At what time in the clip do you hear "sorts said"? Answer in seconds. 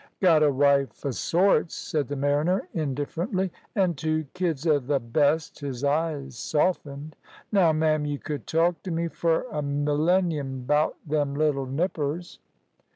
1.11-2.07